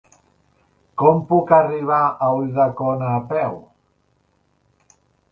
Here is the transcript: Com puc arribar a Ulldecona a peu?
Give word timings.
Com 1.01 1.19
puc 1.31 1.51
arribar 1.57 1.99
a 2.27 2.29
Ulldecona 2.37 3.11
a 3.17 3.19
peu? 3.33 3.59